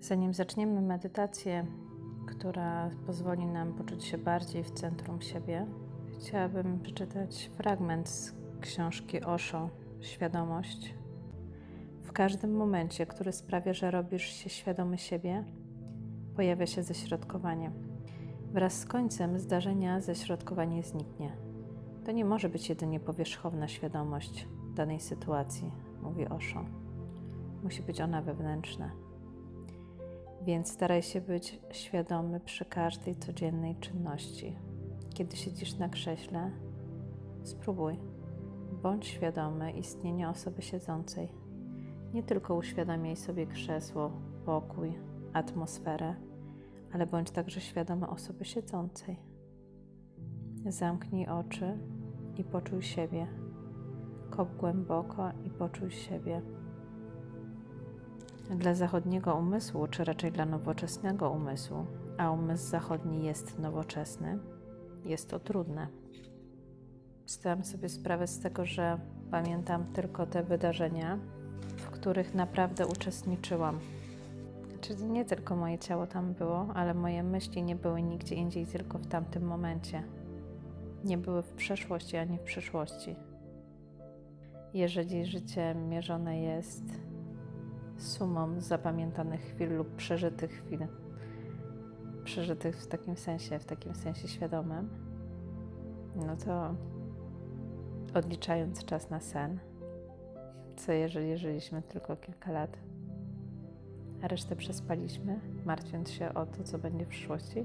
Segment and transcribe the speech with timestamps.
[0.00, 1.66] Zanim zaczniemy medytację,
[2.26, 5.66] która pozwoli nam poczuć się bardziej w centrum siebie,
[6.18, 9.70] chciałabym przeczytać fragment z książki Osho
[10.00, 10.94] Świadomość.
[12.02, 15.44] W każdym momencie, który sprawia, że robisz się świadomy siebie,
[16.36, 17.70] pojawia się ześrodkowanie.
[18.52, 21.36] Wraz z końcem zdarzenia ześrodkowanie zniknie.
[22.04, 25.70] To nie może być jedynie powierzchowna świadomość danej sytuacji,
[26.02, 26.85] mówi Osho.
[27.66, 28.90] Musi być ona wewnętrzna.
[30.42, 34.58] Więc staraj się być świadomy przy każdej codziennej czynności.
[35.14, 36.50] Kiedy siedzisz na krześle,
[37.42, 37.98] spróbuj.
[38.82, 41.32] Bądź świadomy istnienia osoby siedzącej.
[42.14, 44.10] Nie tylko uświadamiaj sobie krzesło,
[44.44, 44.98] pokój,
[45.32, 46.14] atmosferę,
[46.92, 49.16] ale bądź także świadomy osoby siedzącej.
[50.66, 51.78] Zamknij oczy
[52.36, 53.26] i poczuj siebie.
[54.30, 56.55] Kop głęboko i poczuj siebie.
[58.50, 61.86] Dla zachodniego umysłu, czy raczej dla nowoczesnego umysłu,
[62.18, 64.38] a umysł zachodni jest nowoczesny,
[65.04, 65.88] jest to trudne.
[67.26, 71.18] Zdałam sobie sprawę z tego, że pamiętam tylko te wydarzenia,
[71.76, 73.78] w których naprawdę uczestniczyłam.
[74.80, 78.98] Czyli nie tylko moje ciało tam było, ale moje myśli nie były nigdzie indziej, tylko
[78.98, 80.02] w tamtym momencie.
[81.04, 83.16] Nie były w przeszłości ani w przyszłości.
[84.74, 86.84] Jeżeli życie mierzone jest
[87.98, 90.86] sumą zapamiętanych chwil lub przeżytych chwil,
[92.24, 94.88] przeżytych w takim sensie, w takim sensie świadomym,
[96.16, 96.74] no to
[98.14, 99.58] odliczając czas na sen,
[100.76, 102.76] co jeżeli żyliśmy tylko kilka lat,
[104.22, 107.64] a resztę przespaliśmy, martwiąc się o to, co będzie w przyszłości.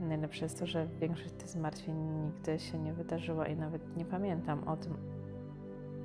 [0.00, 4.68] Najlepsze jest to, że większość tych zmartwień nigdy się nie wydarzyła i nawet nie pamiętam
[4.68, 4.96] o tym,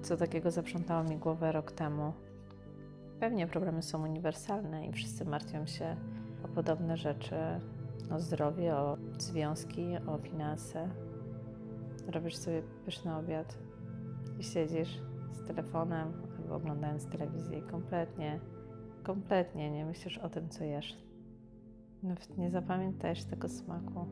[0.01, 2.13] co takiego zaprzątało mi głowę rok temu.
[3.21, 5.95] Pewnie problemy są uniwersalne i wszyscy martwią się
[6.45, 7.35] o podobne rzeczy,
[8.11, 10.89] o zdrowie, o związki, o finanse.
[12.07, 13.57] Robisz sobie pyszny obiad
[14.39, 15.01] i siedzisz
[15.31, 18.39] z telefonem albo oglądając telewizję i kompletnie
[19.03, 20.97] Kompletnie nie myślisz o tym, co jesz.
[22.03, 24.05] Nawet nie zapamiętajesz tego smaku.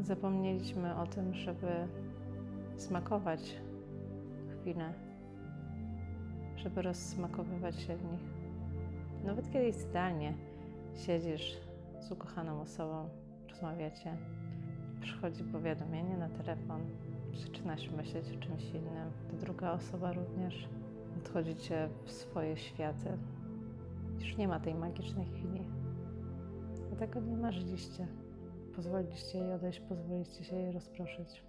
[0.00, 1.88] Zapomnieliśmy o tym, żeby
[2.76, 3.60] smakować
[4.48, 5.07] chwilę,
[6.58, 8.20] żeby rozsmakowywać się w nich.
[9.24, 10.34] Nawet kiedy jest idealnie,
[10.94, 11.58] siedzisz
[12.00, 13.08] z ukochaną osobą,
[13.48, 14.16] rozmawiacie,
[15.00, 16.80] przychodzi powiadomienie na telefon,
[17.34, 20.68] zaczynasz myśleć o czymś innym, to druga osoba również
[21.18, 23.18] odchodzicie w swoje światy.
[24.18, 25.62] Już nie ma tej magicznej chwili.
[26.88, 28.06] Dlatego nie marzyliście.
[28.76, 31.42] Pozwoliliście jej odejść, pozwoliliście się jej rozproszyć.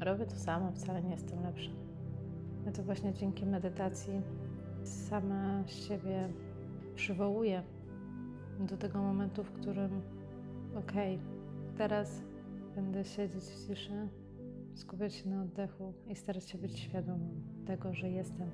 [0.00, 1.70] Robię to samo, wcale nie jestem lepsza.
[2.66, 4.20] Ja to właśnie dzięki medytacji
[4.84, 6.28] sama siebie
[6.94, 7.62] przywołuję
[8.60, 10.02] do tego momentu, w którym
[10.78, 12.22] okej, okay, teraz
[12.74, 14.08] będę siedzieć w ciszy,
[14.74, 17.28] skupiać się na oddechu i starać się być świadomą
[17.66, 18.50] tego, że jestem.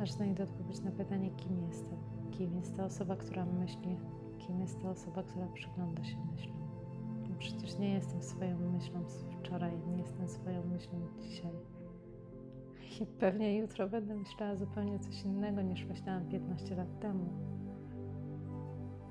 [0.00, 1.98] Aż znajdę odpowiedź na pytanie, kim jestem.
[2.30, 3.96] Kim jest ta osoba, która myśli,
[4.38, 6.60] kim jest ta osoba, która przygląda się myślom.
[7.38, 11.52] Przecież nie jestem swoją myślą z wczoraj, nie jestem swoją myślą dzisiaj.
[13.00, 17.24] I pewnie jutro będę myślała zupełnie coś innego niż myślałam 15 lat temu.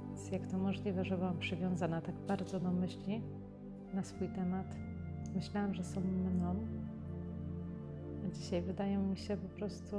[0.07, 3.21] Więc jak to możliwe, że byłam przywiązana tak bardzo do myśli
[3.93, 4.75] na swój temat?
[5.35, 6.55] Myślałam, że są mną,
[8.25, 9.95] a dzisiaj wydają mi się po prostu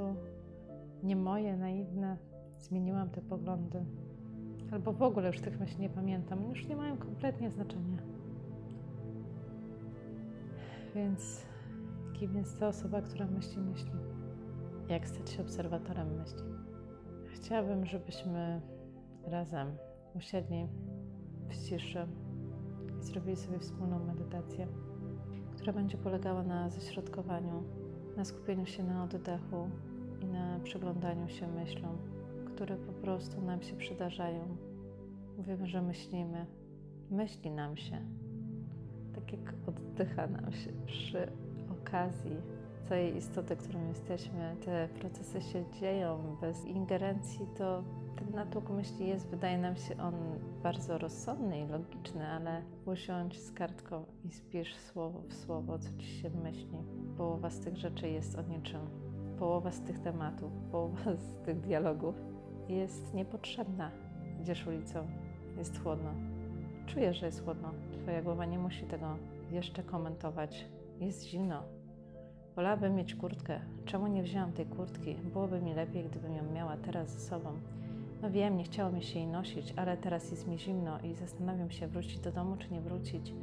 [1.03, 2.17] nie moje, naiwne.
[2.59, 3.85] Zmieniłam te poglądy.
[4.71, 6.49] Albo w ogóle już tych myśli nie pamiętam.
[6.49, 7.97] Już nie mają kompletnie znaczenia.
[10.95, 11.50] Więc
[12.21, 13.91] kim jest ta osoba, która myśli myśli?
[14.89, 16.43] Jak stać się obserwatorem myśli?
[17.25, 18.61] Chciałabym, żebyśmy
[19.23, 19.67] razem
[20.15, 20.67] usiedli
[21.49, 22.07] w ciszy
[22.99, 24.67] i zrobili sobie wspólną medytację
[25.55, 27.63] która będzie polegała na ześrodkowaniu,
[28.17, 29.69] na skupieniu się na oddechu
[30.21, 31.97] i na przyglądaniu się myślom,
[32.45, 34.57] które po prostu nam się przydarzają.
[35.37, 36.45] Mówimy, że myślimy,
[37.11, 38.01] myśli nam się,
[39.15, 41.31] tak jak oddycha nam się przy
[41.91, 42.35] okazji
[42.89, 44.55] całej istoty, którą jesteśmy.
[44.65, 47.83] Te procesy się dzieją bez ingerencji, to
[48.15, 50.13] ten natłok myśli jest, wydaje nam się on
[50.63, 56.07] bardzo rozsądny i logiczny, ale usiądź z kartką i spisz słowo w słowo, co ci
[56.07, 56.77] się myśli.
[57.17, 58.81] Połowa z tych rzeczy jest o niczym.
[59.39, 62.15] Połowa z tych tematów, połowa z tych dialogów
[62.69, 63.91] jest niepotrzebna.
[64.41, 65.07] Idziesz ulicą,
[65.57, 66.09] jest chłodno.
[66.87, 67.71] Czujesz, że jest chłodno.
[68.01, 69.17] Twoja głowa nie musi tego
[69.51, 70.65] jeszcze komentować.
[70.99, 71.80] Jest zimno.
[72.55, 73.59] Wolałabym mieć kurtkę.
[73.85, 75.15] Czemu nie wzięłam tej kurtki?
[75.15, 77.49] Byłoby mi lepiej, gdybym ją miała teraz ze sobą.
[78.21, 81.71] No wiem, nie chciało mi się jej nosić, ale teraz jest mi zimno i zastanawiam
[81.71, 83.33] się, wrócić do domu czy nie wrócić.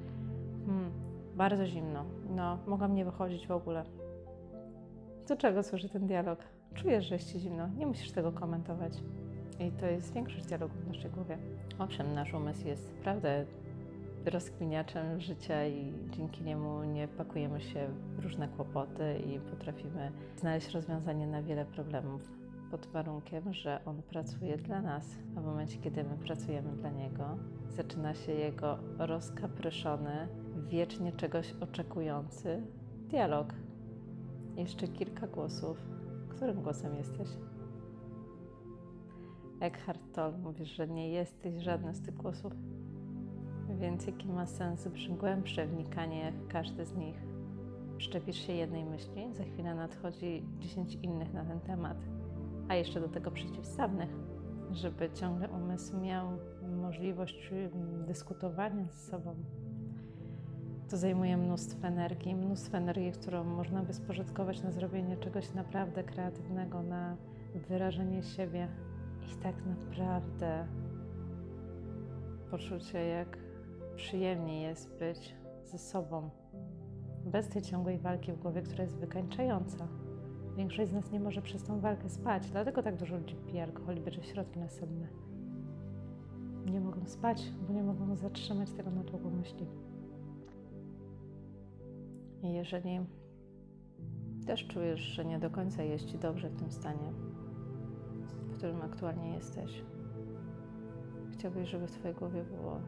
[0.67, 0.91] Hmm,
[1.37, 2.05] bardzo zimno.
[2.37, 3.85] No, mogłam nie wychodzić w ogóle.
[5.29, 6.39] Do czego służy ten dialog?
[6.75, 8.93] Czujesz, że jest ci zimno, nie musisz tego komentować.
[9.61, 11.39] I to jest większość dialogu w naszej głowie.
[11.79, 13.45] Owszem, nasz umysł jest naprawdę
[14.31, 21.27] rozkminiaczem życia i dzięki niemu nie pakujemy się w różne kłopoty i potrafimy znaleźć rozwiązanie
[21.27, 22.33] na wiele problemów
[22.71, 27.25] pod warunkiem, że on pracuje dla nas, a w momencie, kiedy my pracujemy dla niego,
[27.69, 30.29] zaczyna się jego rozkapryszony,
[30.69, 32.63] wiecznie czegoś oczekujący
[33.09, 33.55] dialog.
[34.57, 35.79] Jeszcze kilka głosów.
[36.29, 37.29] Którym głosem jesteś?
[39.61, 42.53] Eckhart Tolle mówisz, że nie jesteś żadnym z tych głosów.
[43.69, 47.23] Więc jaki ma sens głębsze wnikanie w każdy z nich?
[47.99, 51.97] Szczepisz się jednej myśli, za chwilę nadchodzi 10 innych na ten temat,
[52.69, 54.09] a jeszcze do tego przeciwstawnych,
[54.73, 56.29] żeby ciągle umysł miał
[56.83, 57.51] możliwość
[58.07, 59.35] dyskutowania ze sobą.
[60.91, 66.83] To zajmuje mnóstwo energii, mnóstwo energii, którą można by spożytkować na zrobienie czegoś naprawdę kreatywnego,
[66.83, 67.17] na
[67.69, 68.69] wyrażenie siebie.
[69.33, 70.67] I tak naprawdę
[72.51, 73.48] poczucie, jak
[73.99, 75.35] przyjemnie jest być
[75.65, 76.31] ze sobą,
[77.25, 79.89] bez tej ciągłej walki w głowie, która jest wykańczająca.
[80.57, 83.97] Większość z nas nie może przez tą walkę spać, dlatego tak dużo ludzi pije alkohol
[83.97, 85.09] i bierze środki nasenne.
[86.67, 89.67] Nie mogą spać, bo nie mogą zatrzymać tego natłoku myśli.
[92.43, 93.01] I jeżeli
[94.47, 97.13] też czujesz, że nie do końca jest Ci dobrze w tym stanie,
[98.49, 99.85] w którym aktualnie jesteś,
[101.33, 102.81] chciałbyś, żeby w Twojej głowie było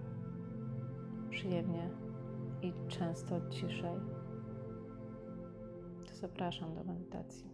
[1.30, 1.88] przyjemnie
[2.62, 4.00] i często ciszej,
[6.08, 7.50] to zapraszam do medytacji.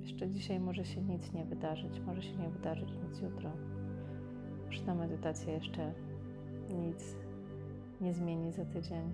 [0.00, 3.50] Jeszcze dzisiaj może się nic nie wydarzyć, może się nie wydarzyć nic jutro.
[4.66, 5.92] Może ta medytacja jeszcze
[6.74, 7.16] nic
[8.00, 9.12] nie zmieni za tydzień,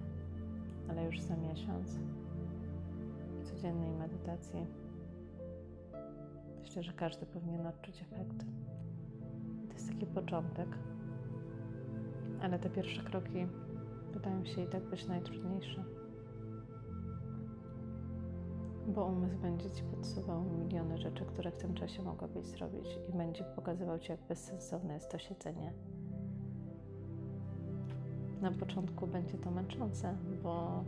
[0.88, 1.98] ale już za miesiąc
[3.42, 4.66] codziennej medytacji.
[6.60, 8.38] Myślę, że każdy powinien odczuć efekt.
[9.69, 10.69] To jest taki początek,
[12.42, 13.46] ale te pierwsze kroki
[14.12, 15.84] wydają się i tak być najtrudniejsze.
[18.87, 23.44] Bo umysł będzie ci podsuwał miliony rzeczy, które w tym czasie mogłabyś zrobić, i będzie
[23.44, 25.72] pokazywał ci, jak bezsensowne jest to siedzenie.
[28.40, 30.84] Na początku będzie to męczące, bo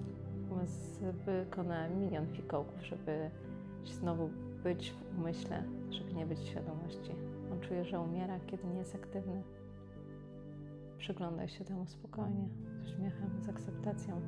[0.51, 3.31] umysł wykona milion fikołków, żeby
[3.85, 4.31] znowu
[4.63, 7.11] być w umyśle, żeby nie być w świadomości.
[7.53, 9.43] On czuje, że umiera, kiedy nie jest aktywny.
[11.03, 12.49] Przyglądaj się temu spokojnie,
[12.83, 14.21] z uśmiechem, z akceptacją.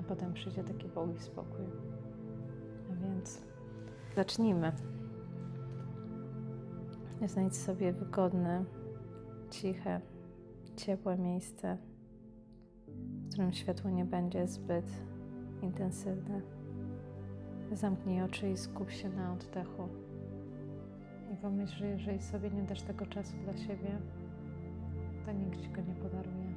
[0.00, 1.66] A potem przyjdzie taki Bogi spokój.
[2.90, 3.42] A więc
[4.16, 4.72] zacznijmy.
[7.26, 8.64] Znajdź sobie wygodne,
[9.50, 10.00] ciche,
[10.76, 11.78] ciepłe miejsce,
[13.24, 14.92] w którym światło nie będzie zbyt
[15.62, 16.40] intensywne.
[17.72, 19.88] Zamknij oczy i skup się na oddechu.
[21.42, 23.98] Pomyśl, że jeżeli sobie nie dasz tego czasu dla siebie,
[25.26, 26.54] to nikt ci go nie podaruje.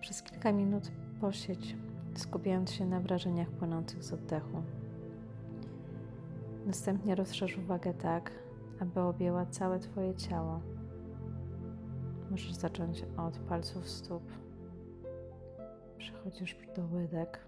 [0.00, 0.90] Przez kilka minut
[1.20, 1.76] posiedź,
[2.14, 4.62] skupiając się na wrażeniach płynących z oddechu.
[6.66, 8.30] Następnie rozszerz uwagę tak,
[8.80, 10.60] aby objęła całe Twoje ciało.
[12.30, 14.22] Możesz zacząć od palców stóp.
[15.98, 17.46] Przechodzisz do łydek,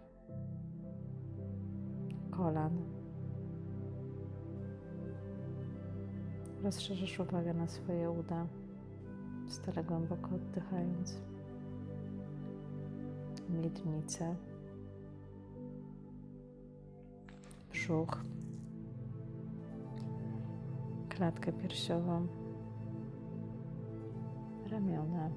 [2.30, 3.00] kolan.
[6.62, 8.47] Rozszerzysz uwagę na swoje uda,
[9.49, 11.21] stale głęboko oddychając.
[13.49, 14.37] Miednicę,
[17.73, 18.25] brzuch,
[21.09, 22.26] klatkę piersiową,
[24.71, 25.31] ramiona,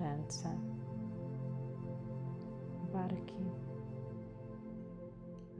[0.00, 0.58] ręce,
[2.92, 3.44] barki.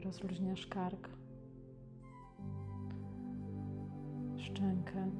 [0.03, 1.18] Rozluźniasz kark,
[4.49, 5.11] szczękę,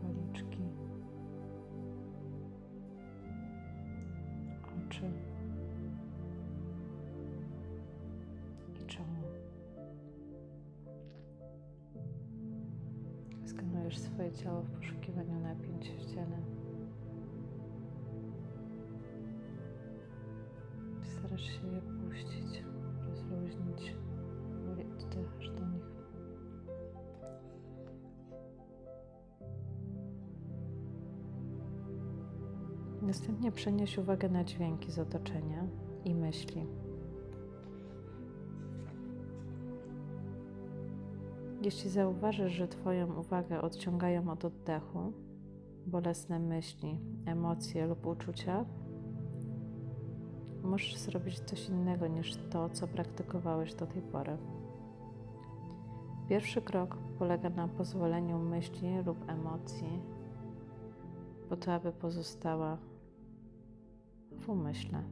[0.00, 0.62] policzki,
[4.62, 5.10] oczy
[8.82, 9.06] i czoło.
[13.44, 16.38] Skanujesz swoje ciało w poszukiwaniu napięć w ciele.
[21.02, 22.62] Starasz się je puścić,
[23.08, 23.94] rozluźnić,
[33.10, 35.66] Następnie przenieś uwagę na dźwięki z otoczenia
[36.04, 36.66] i myśli.
[41.62, 45.12] Jeśli zauważysz, że Twoją uwagę odciągają od oddechu,
[45.86, 48.64] bolesne myśli, emocje lub uczucia,
[50.62, 54.36] możesz zrobić coś innego niż to, co praktykowałeś do tej pory.
[56.28, 60.02] Pierwszy krok polega na pozwoleniu myśli lub emocji,
[61.48, 62.78] po to, aby pozostała
[64.40, 65.02] w umyśle.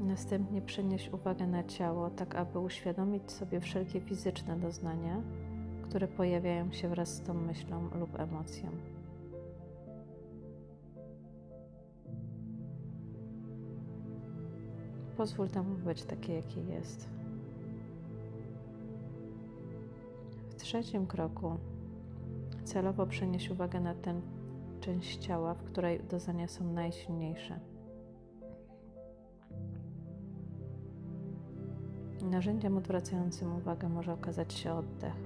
[0.00, 5.22] Następnie przenieś uwagę na ciało, tak aby uświadomić sobie wszelkie fizyczne doznania,
[5.82, 8.70] które pojawiają się wraz z tą myślą lub emocją.
[15.16, 17.08] Pozwól temu być takie, jakie jest.
[20.50, 21.56] W trzecim kroku
[22.64, 24.20] celowo przenieś uwagę na tę
[24.80, 27.60] część ciała, w której doznania są najsilniejsze.
[32.22, 35.16] Narzędziem odwracającym uwagę może okazać się oddech.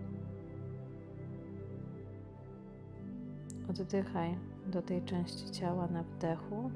[3.71, 6.71] Oddychaj do tej części ciała na wdechu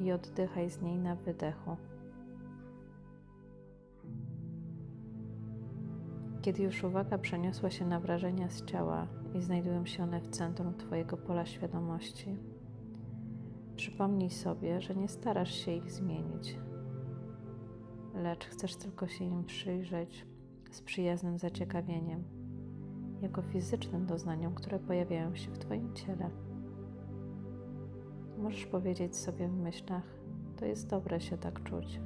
[0.00, 1.76] i oddychaj z niej na wydechu.
[6.46, 10.74] Kiedy już uwaga przeniosła się na wrażenia z ciała i znajdują się one w centrum
[10.74, 12.36] Twojego pola świadomości,
[13.76, 16.58] przypomnij sobie, że nie starasz się ich zmienić,
[18.14, 20.26] lecz chcesz tylko się im przyjrzeć
[20.70, 22.24] z przyjaznym zaciekawieniem,
[23.22, 26.30] jako fizycznym doznaniom, które pojawiają się w Twoim ciele.
[28.38, 30.04] Możesz powiedzieć sobie w myślach:
[30.56, 32.00] To jest dobre się tak czuć.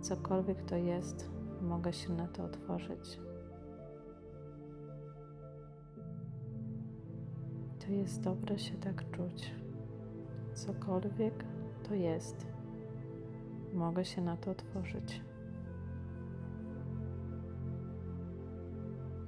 [0.00, 1.30] Cokolwiek to jest,
[1.62, 3.27] mogę się na to otworzyć.
[7.88, 9.54] To jest dobre się tak czuć.
[10.54, 11.44] Cokolwiek
[11.88, 12.46] to jest,
[13.74, 15.22] mogę się na to otworzyć.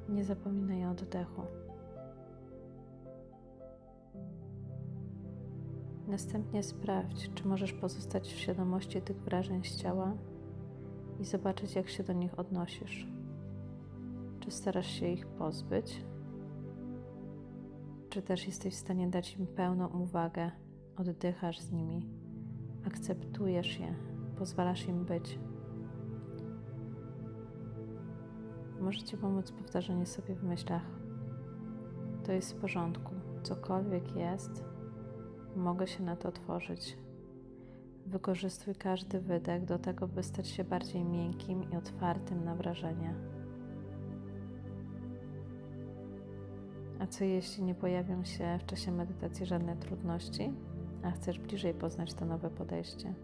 [0.08, 1.42] Nie zapominaj oddechu.
[6.08, 10.16] Następnie sprawdź, czy możesz pozostać w świadomości tych wrażeń z ciała
[11.20, 13.06] i zobaczyć, jak się do nich odnosisz.
[14.40, 16.04] Czy starasz się ich pozbyć,
[18.10, 20.50] czy też jesteś w stanie dać im pełną uwagę,
[20.96, 22.06] oddychasz z nimi,
[22.86, 23.94] akceptujesz je,
[24.38, 25.38] pozwalasz im być.
[28.80, 30.82] Może Ci pomóc powtarzanie sobie w myślach:
[32.24, 34.64] To jest w porządku, cokolwiek jest,
[35.56, 36.98] mogę się na to otworzyć.
[38.06, 43.14] Wykorzystuj każdy wydech do tego, by stać się bardziej miękkim i otwartym na wrażenia.
[47.00, 50.52] A co jeśli nie pojawią się w czasie medytacji żadne trudności,
[51.02, 53.14] a chcesz bliżej poznać to nowe podejście?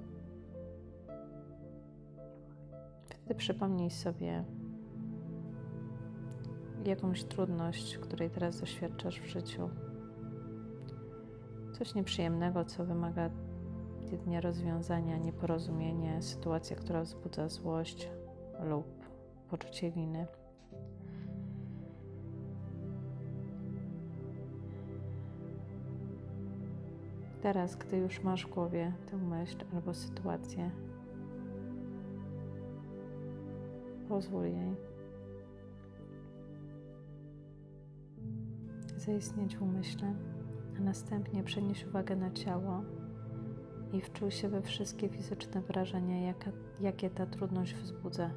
[3.05, 4.45] Wtedy przypomnij sobie
[6.85, 9.71] jakąś trudność, której teraz doświadczasz w życiu.
[11.73, 13.31] Coś nieprzyjemnego, co wymaga
[14.13, 18.11] jedynie rozwiązania, nieporozumienie, sytuacja, która wzbudza złość
[18.61, 18.87] lub
[19.49, 20.27] poczucie winy.
[27.47, 30.71] Teraz, gdy już masz w głowie tę myśl albo sytuację,
[34.09, 34.77] pozwól jej
[38.97, 40.15] zaistnieć w umyśle,
[40.79, 42.83] a następnie przenieś uwagę na ciało
[43.93, 46.51] i wczuj się we wszystkie fizyczne wrażenia, jaka,
[46.81, 48.31] jakie ta trudność wzbudza.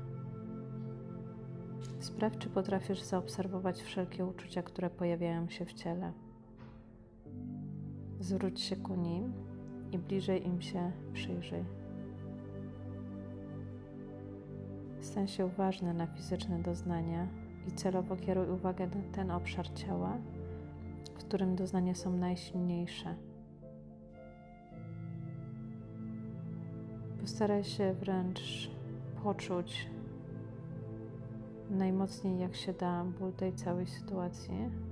[1.99, 6.13] Sprawdź, czy potrafisz zaobserwować wszelkie uczucia, które pojawiają się w ciele.
[8.19, 9.33] Zwróć się ku nim
[9.91, 11.65] i bliżej im się przyjrzyj.
[15.01, 17.27] Stań się uważny na fizyczne doznania
[17.67, 20.17] i celowo kieruj uwagę na ten obszar ciała,
[21.15, 23.15] w którym doznania są najsilniejsze.
[27.21, 28.71] Postaraj się wręcz
[29.23, 29.89] poczuć
[31.69, 34.88] najmocniej, jak się da, ból tej całej sytuacji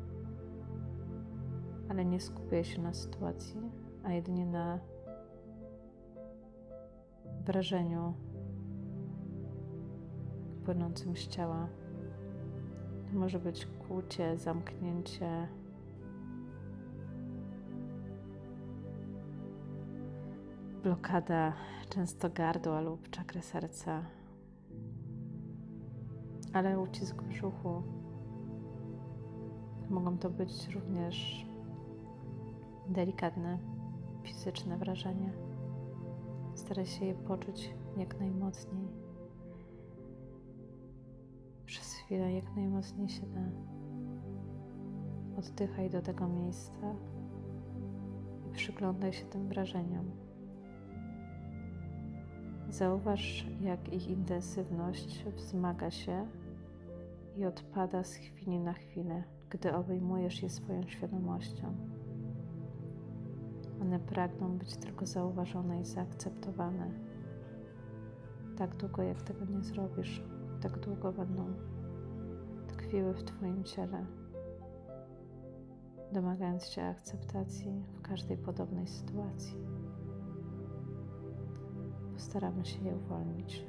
[1.98, 3.72] ale nie skupię się na sytuacji,
[4.04, 4.80] a jedynie na
[7.46, 8.13] wrażeniu
[10.66, 11.68] płynącym z ciała.
[13.12, 15.48] To może być kłucie, zamknięcie.
[20.84, 21.54] Blokada
[21.89, 24.06] często gardła lub czakry serca,
[26.54, 27.84] ale ucisk brzuchu.
[29.89, 31.48] Mogą to być również
[32.89, 33.60] delikatne
[34.24, 35.34] fizyczne wrażenie.
[36.56, 38.88] Staraj się je poczuć jak najmocniej.
[41.65, 43.51] Przez chwilę jak najmocniej się da.
[45.38, 46.96] Oddychaj do tego miejsca
[48.48, 50.12] i przyglądaj się tym wrażeniom.
[52.70, 56.27] Zauważ, jak ich intensywność wzmaga się
[57.36, 61.97] i odpada z chwili na chwilę, gdy obejmujesz je swoją świadomością.
[63.81, 66.91] One pragną być tylko zauważone i zaakceptowane.
[68.57, 70.24] Tak długo, jak tego nie zrobisz,
[70.62, 71.53] tak długo będą
[72.67, 74.05] tkwiły w Twoim ciele,
[76.12, 79.57] domagając się akceptacji w każdej podobnej sytuacji.
[82.13, 83.65] Postaramy się je uwolnić.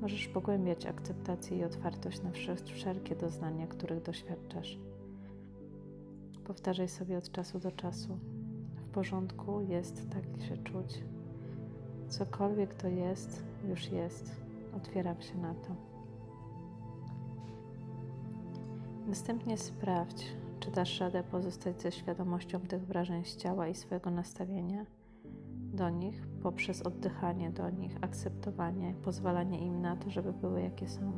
[0.00, 2.30] Możesz pogłębiać akceptację i otwartość na
[2.74, 4.78] wszelkie doznania, których doświadczasz.
[6.46, 8.18] Powtarzaj sobie od czasu do czasu.
[8.76, 11.04] W porządku jest tak się czuć.
[12.08, 14.36] Cokolwiek to jest, już jest.
[14.76, 15.76] Otwieram się na to.
[19.06, 20.26] Następnie sprawdź,
[20.60, 24.86] czy dasz radę pozostać ze świadomością tych wrażeń z ciała i swojego nastawienia
[25.74, 31.12] do nich poprzez oddychanie do nich, akceptowanie, pozwalanie im na to, żeby były jakie są.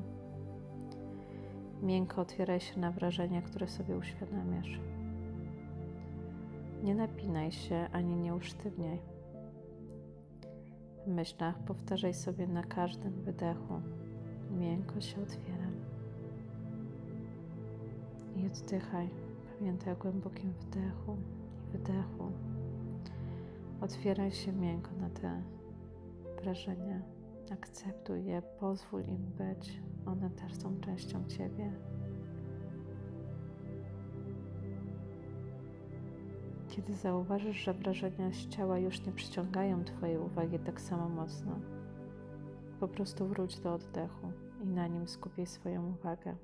[1.83, 4.81] Miękko otwieraj się na wrażenia, które sobie uświadamiasz.
[6.87, 8.99] Nie napinaj się ani nie usztywniaj.
[11.07, 13.81] W myślach powtarzaj sobie na każdym wydechu.
[14.51, 15.73] Miękko się otwieram.
[18.37, 19.11] I oddychaj.
[19.59, 21.17] Pamiętaj o głębokim wdechu
[21.69, 22.33] i wydechu.
[23.81, 25.43] Otwieraj się miękko na te
[26.43, 27.03] wrażenia.
[27.53, 29.83] Akceptuj je, pozwól im być.
[30.07, 31.73] One też są częścią Ciebie.
[36.77, 41.61] Kiedy zauważysz, że wrażenia z ciała już nie przyciągają Twojej uwagi tak samo mocno,
[42.81, 44.33] po prostu wróć do oddechu
[44.65, 46.37] i na nim skupiaj swoją uwagę.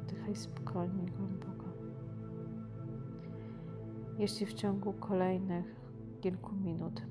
[0.00, 1.64] Oddychaj spokojnie, głęboko.
[4.18, 5.76] Jeśli w ciągu kolejnych
[6.20, 7.02] kilku minut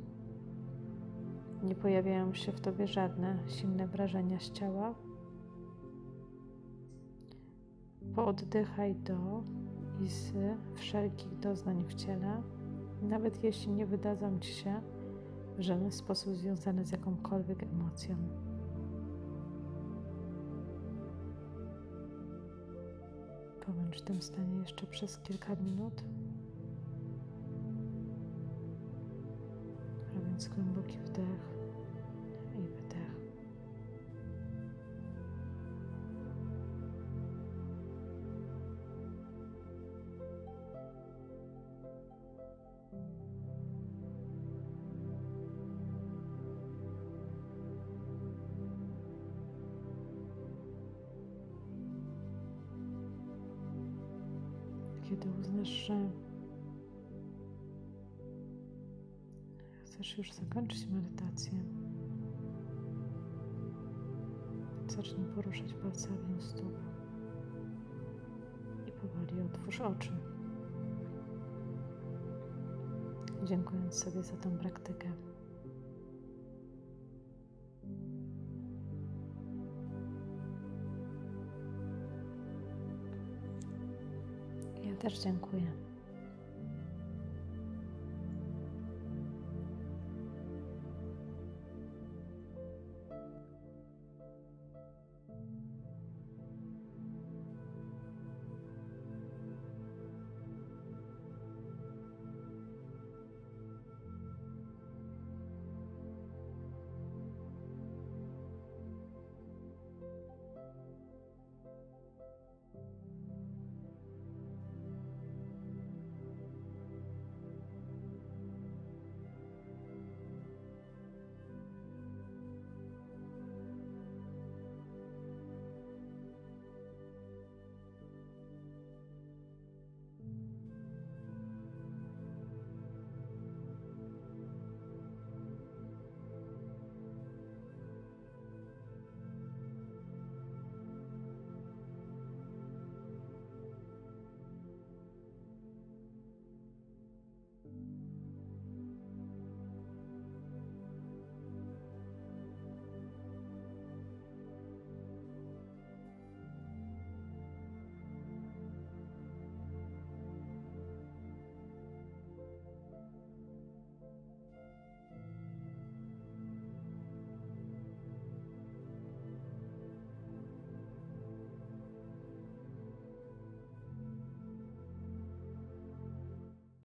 [1.63, 4.95] nie pojawiają się w Tobie żadne silne wrażenia z ciała,
[8.15, 9.43] pooddychaj do
[10.07, 10.33] z
[10.75, 12.43] wszelkich doznań w ciele,
[13.01, 14.81] nawet jeśli nie wydadzą Ci się
[15.57, 18.15] w żaden sposób związane z jakąkolwiek emocją.
[23.65, 26.03] Pobądź w tym stanie jeszcze przez kilka minut,
[30.15, 30.49] robiąc
[64.91, 66.73] zacznij poruszać palcami u stóp
[68.87, 70.11] i powoli otwórz oczy.
[73.43, 75.11] Dziękując sobie za tą praktykę.
[84.83, 85.88] Ja też dziękuję.